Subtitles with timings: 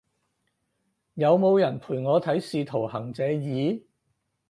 [1.13, 3.79] 有冇人陪我睇使徒行者二？